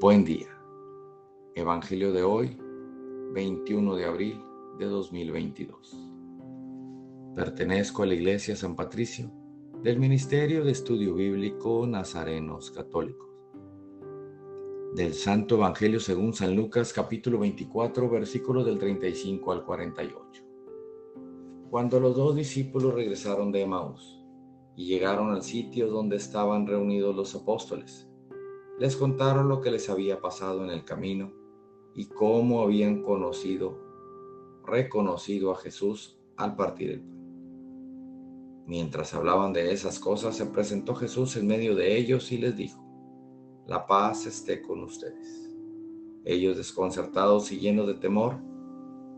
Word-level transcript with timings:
Buen 0.00 0.24
día. 0.24 0.48
Evangelio 1.54 2.10
de 2.10 2.22
hoy, 2.22 2.56
21 3.34 3.96
de 3.96 4.06
abril 4.06 4.40
de 4.78 4.86
2022. 4.86 5.94
Pertenezco 7.36 8.02
a 8.02 8.06
la 8.06 8.14
Iglesia 8.14 8.56
San 8.56 8.76
Patricio 8.76 9.30
del 9.82 9.98
Ministerio 9.98 10.64
de 10.64 10.70
Estudio 10.70 11.14
Bíblico 11.14 11.86
Nazarenos 11.86 12.70
Católicos. 12.70 13.28
Del 14.94 15.12
Santo 15.12 15.56
Evangelio 15.56 16.00
según 16.00 16.32
San 16.32 16.56
Lucas 16.56 16.94
capítulo 16.94 17.38
24 17.38 18.08
versículo 18.08 18.64
del 18.64 18.78
35 18.78 19.52
al 19.52 19.66
48. 19.66 20.42
Cuando 21.68 22.00
los 22.00 22.16
dos 22.16 22.34
discípulos 22.34 22.94
regresaron 22.94 23.52
de 23.52 23.60
Emaús 23.60 24.24
y 24.76 24.86
llegaron 24.86 25.30
al 25.30 25.42
sitio 25.42 25.88
donde 25.88 26.16
estaban 26.16 26.66
reunidos 26.66 27.14
los 27.14 27.34
apóstoles, 27.34 28.09
les 28.80 28.96
contaron 28.96 29.46
lo 29.50 29.60
que 29.60 29.70
les 29.70 29.90
había 29.90 30.22
pasado 30.22 30.64
en 30.64 30.70
el 30.70 30.86
camino 30.86 31.30
y 31.94 32.06
cómo 32.06 32.62
habían 32.62 33.02
conocido, 33.02 33.78
reconocido 34.64 35.50
a 35.50 35.56
Jesús 35.56 36.18
al 36.38 36.56
partir 36.56 36.92
el 36.92 37.00
pan. 37.02 38.64
Mientras 38.66 39.12
hablaban 39.12 39.52
de 39.52 39.70
esas 39.70 39.98
cosas, 39.98 40.34
se 40.34 40.46
presentó 40.46 40.94
Jesús 40.94 41.36
en 41.36 41.46
medio 41.46 41.74
de 41.74 41.98
ellos 41.98 42.32
y 42.32 42.38
les 42.38 42.56
dijo, 42.56 42.82
la 43.66 43.86
paz 43.86 44.24
esté 44.24 44.62
con 44.62 44.82
ustedes. 44.82 45.54
Ellos, 46.24 46.56
desconcertados 46.56 47.52
y 47.52 47.58
llenos 47.58 47.86
de 47.86 47.94
temor, 47.94 48.38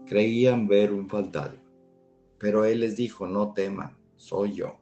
creían 0.07 0.67
ver 0.67 0.93
un 0.93 1.09
fantasma. 1.09 1.63
Pero 2.37 2.65
él 2.65 2.81
les 2.81 2.97
dijo, 2.97 3.29
no 3.29 3.53
teman, 3.53 3.97
soy 4.17 4.55
yo. 4.55 4.81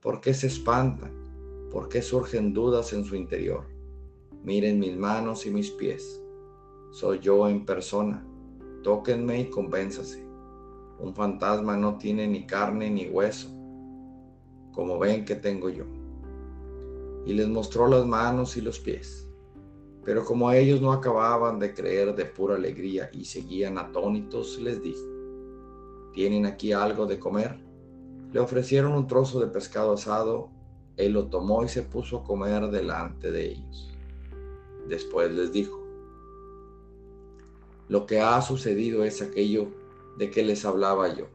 ¿Por 0.00 0.20
qué 0.20 0.34
se 0.34 0.48
espantan? 0.48 1.68
¿Por 1.70 1.88
qué 1.88 2.02
surgen 2.02 2.52
dudas 2.52 2.92
en 2.92 3.04
su 3.04 3.14
interior? 3.14 3.75
Miren 4.46 4.78
mis 4.78 4.96
manos 4.96 5.44
y 5.44 5.50
mis 5.50 5.72
pies. 5.72 6.22
Soy 6.92 7.18
yo 7.18 7.48
en 7.48 7.66
persona. 7.66 8.24
Tóquenme 8.84 9.40
y 9.40 9.50
convénzase. 9.50 10.24
Un 11.00 11.12
fantasma 11.16 11.76
no 11.76 11.98
tiene 11.98 12.28
ni 12.28 12.46
carne 12.46 12.88
ni 12.88 13.08
hueso, 13.08 13.48
como 14.70 15.00
ven 15.00 15.24
que 15.24 15.34
tengo 15.34 15.68
yo. 15.68 15.84
Y 17.24 17.32
les 17.32 17.48
mostró 17.48 17.88
las 17.88 18.06
manos 18.06 18.56
y 18.56 18.60
los 18.60 18.78
pies. 18.78 19.28
Pero 20.04 20.24
como 20.24 20.52
ellos 20.52 20.80
no 20.80 20.92
acababan 20.92 21.58
de 21.58 21.74
creer 21.74 22.14
de 22.14 22.26
pura 22.26 22.54
alegría 22.54 23.10
y 23.12 23.24
seguían 23.24 23.78
atónitos, 23.78 24.60
les 24.60 24.80
dijo, 24.80 25.02
¿tienen 26.14 26.46
aquí 26.46 26.70
algo 26.70 27.06
de 27.06 27.18
comer? 27.18 27.58
Le 28.32 28.38
ofrecieron 28.38 28.92
un 28.92 29.08
trozo 29.08 29.40
de 29.40 29.48
pescado 29.48 29.94
asado, 29.94 30.50
él 30.96 31.14
lo 31.14 31.26
tomó 31.26 31.64
y 31.64 31.68
se 31.68 31.82
puso 31.82 32.18
a 32.18 32.22
comer 32.22 32.70
delante 32.70 33.32
de 33.32 33.50
ellos. 33.50 33.95
Después 34.88 35.32
les 35.32 35.52
dijo, 35.52 35.84
lo 37.88 38.06
que 38.06 38.20
ha 38.20 38.40
sucedido 38.42 39.04
es 39.04 39.22
aquello 39.22 39.68
de 40.18 40.30
que 40.30 40.44
les 40.44 40.64
hablaba 40.64 41.14
yo 41.14 41.26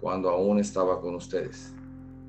cuando 0.00 0.30
aún 0.30 0.58
estaba 0.58 1.00
con 1.00 1.14
ustedes, 1.14 1.74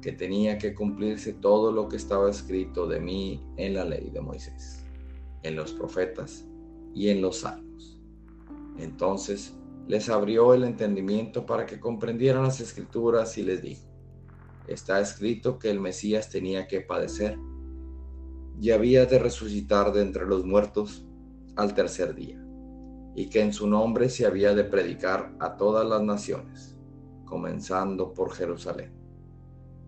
que 0.02 0.12
tenía 0.12 0.58
que 0.58 0.73
cumplirse 0.73 1.34
todo 1.34 1.72
lo 1.72 1.88
que 1.88 1.98
estaba 1.98 2.30
escrito 2.30 2.88
de 2.88 3.00
mí 3.00 3.44
en 3.58 3.73
la 3.73 3.86
ley 3.86 4.09
de 4.09 4.22
Moisés, 4.22 4.84
en 5.44 5.56
los 5.56 5.73
profetas 5.73 6.45
y 6.94 7.09
en 7.09 7.22
los 7.22 7.39
salmos. 7.39 8.00
Entonces 8.78 9.54
les 9.88 10.09
abrió 10.09 10.54
el 10.54 10.64
entendimiento 10.64 11.45
para 11.45 11.66
que 11.66 11.80
comprendieran 11.80 12.44
las 12.44 12.59
escrituras 12.59 13.38
y 13.38 13.44
les 13.44 13.61
dijo, 13.61 13.86
está 14.67 15.00
escrito 15.00 15.59
que 15.59 15.70
el 15.70 15.80
Mesías 15.80 16.30
tenía 16.30 16.67
que 16.67 16.82
padecer 16.82 17.38
y 18.60 18.72
había 18.72 19.06
de 19.06 19.20
resucitar 19.20 19.92
de 19.94 20.02
entre 20.02 20.26
los 20.26 20.44
muertos 20.44 21.06
al 21.56 21.74
tercer 21.74 22.16
día, 22.16 22.44
y 23.16 23.30
que 23.30 23.42
en 23.42 23.54
su 23.54 23.68
nombre 23.68 24.10
se 24.10 24.26
había 24.26 24.56
de 24.56 24.64
predicar 24.64 25.36
a 25.40 25.58
todas 25.58 25.88
las 25.88 26.02
naciones, 26.02 26.76
comenzando 27.26 28.14
por 28.14 28.34
Jerusalén. 28.34 28.94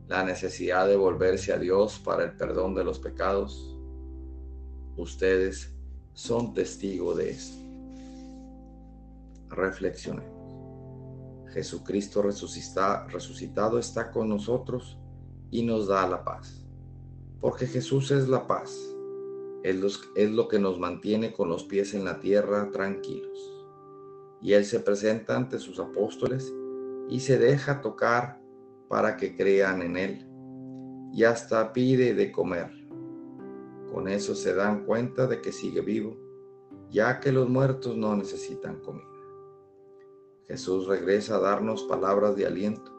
La 0.08 0.24
necesidad 0.24 0.88
de 0.88 0.96
volverse 0.96 1.54
a 1.54 1.60
Dios 1.60 2.00
para 2.00 2.24
el 2.24 2.36
perdón 2.36 2.74
de 2.74 2.84
los 2.84 3.00
pecados. 3.00 3.78
Ustedes 4.98 5.72
son 6.14 6.54
testigos 6.54 7.18
de 7.18 7.30
esto. 7.30 7.58
Reflexionemos. 9.50 10.40
Jesucristo 11.54 12.22
resucitado 12.22 13.80
está 13.80 14.12
con 14.12 14.30
nosotros 14.30 15.00
y 15.52 15.64
nos 15.64 15.88
da 15.88 16.08
la 16.08 16.24
paz 16.24 16.69
porque 17.42 17.68
Jesús 17.68 18.12
es 18.12 18.28
la 18.28 18.48
paz. 18.48 18.96
Es 19.64 20.32
lo 20.32 20.48
que 20.48 20.60
nos 20.60 20.80
mantiene 20.80 21.34
con 21.34 21.50
los 21.50 21.64
pies 21.64 21.94
en 21.94 22.06
la 22.06 22.20
tierra 22.20 22.70
tranquilos. 22.72 23.68
Y 24.42 24.54
Él 24.54 24.66
se 24.66 24.80
presenta 24.80 25.36
ante 25.36 25.60
sus 25.60 25.80
apóstoles 25.80 26.54
y 27.10 27.20
se 27.20 27.38
deja 27.38 27.82
tocar 27.82 28.42
para 28.88 29.18
que 29.18 29.36
crean 29.36 29.82
en 29.82 29.98
Él. 29.98 30.28
Y 31.14 31.24
hasta 31.24 31.74
pide 31.74 32.14
de 32.14 32.32
comer. 32.32 32.72
Con 33.92 34.08
eso 34.08 34.36
se 34.36 34.54
dan 34.54 34.86
cuenta 34.86 35.28
de 35.28 35.42
que 35.42 35.52
sigue 35.52 35.82
vivo, 35.82 36.18
ya 36.90 37.20
que 37.20 37.32
los 37.32 37.50
muertos 37.50 37.98
no 37.98 38.16
necesitan 38.16 38.80
comida. 38.80 39.06
Jesús 40.48 40.88
regresa 40.88 41.36
a 41.36 41.40
darnos 41.40 41.84
palabras 41.84 42.36
de 42.36 42.46
aliento 42.46 42.99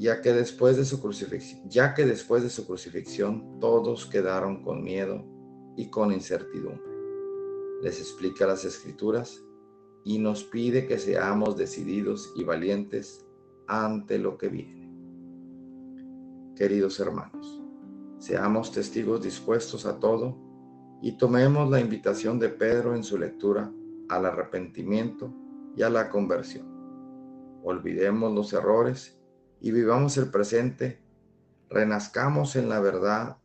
ya 0.00 0.22
que 0.22 0.32
después 0.32 0.78
de 0.78 0.86
su 0.86 0.98
crucifixión, 0.98 1.68
ya 1.68 1.92
que 1.92 2.06
después 2.06 2.42
de 2.42 2.48
su 2.48 2.66
crucifixión 2.66 3.60
todos 3.60 4.06
quedaron 4.06 4.62
con 4.62 4.82
miedo 4.82 5.22
y 5.76 5.90
con 5.90 6.10
incertidumbre. 6.10 6.90
Les 7.82 8.00
explica 8.00 8.46
las 8.46 8.64
escrituras 8.64 9.44
y 10.02 10.18
nos 10.18 10.42
pide 10.42 10.86
que 10.86 10.98
seamos 10.98 11.58
decididos 11.58 12.32
y 12.34 12.44
valientes 12.44 13.26
ante 13.66 14.18
lo 14.18 14.38
que 14.38 14.48
viene. 14.48 14.90
Queridos 16.56 16.98
hermanos, 16.98 17.62
seamos 18.16 18.72
testigos 18.72 19.22
dispuestos 19.22 19.84
a 19.84 20.00
todo 20.00 20.34
y 21.02 21.18
tomemos 21.18 21.68
la 21.68 21.78
invitación 21.78 22.38
de 22.38 22.48
Pedro 22.48 22.96
en 22.96 23.04
su 23.04 23.18
lectura 23.18 23.70
al 24.08 24.24
arrepentimiento 24.24 25.30
y 25.76 25.82
a 25.82 25.90
la 25.90 26.08
conversión. 26.08 26.66
Olvidemos 27.62 28.32
los 28.32 28.54
errores 28.54 29.19
y 29.60 29.72
vivamos 29.72 30.16
el 30.16 30.30
presente, 30.30 30.98
renazcamos 31.68 32.56
en 32.56 32.68
la 32.68 32.80
verdad 32.80 33.36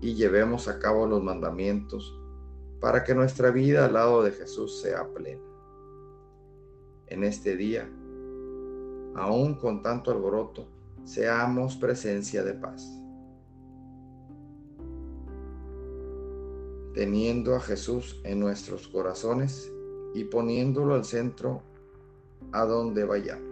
y 0.00 0.14
llevemos 0.14 0.68
a 0.68 0.80
cabo 0.80 1.06
los 1.06 1.22
mandamientos 1.22 2.18
para 2.80 3.04
que 3.04 3.14
nuestra 3.14 3.50
vida 3.50 3.84
al 3.84 3.92
lado 3.92 4.22
de 4.24 4.32
Jesús 4.32 4.80
sea 4.82 5.06
plena. 5.14 5.40
En 7.06 7.22
este 7.22 7.56
día, 7.56 7.88
aún 9.14 9.54
con 9.54 9.82
tanto 9.82 10.10
alboroto, 10.10 10.66
seamos 11.04 11.76
presencia 11.76 12.42
de 12.42 12.54
paz. 12.54 12.98
Teniendo 16.94 17.54
a 17.54 17.60
Jesús 17.60 18.20
en 18.24 18.40
nuestros 18.40 18.88
corazones 18.88 19.72
y 20.14 20.24
poniéndolo 20.24 20.94
al 20.94 21.04
centro 21.04 21.62
a 22.50 22.64
donde 22.64 23.04
vayamos. 23.04 23.51